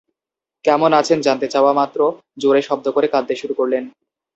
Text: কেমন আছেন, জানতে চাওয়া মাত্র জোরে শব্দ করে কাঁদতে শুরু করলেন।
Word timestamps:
কেমন 0.65 0.91
আছেন, 0.93 1.17
জানতে 1.21 1.47
চাওয়া 1.47 1.71
মাত্র 1.73 1.99
জোরে 2.37 2.61
শব্দ 2.61 2.85
করে 2.91 3.07
কাঁদতে 3.07 3.33
শুরু 3.35 3.53
করলেন। 3.53 3.83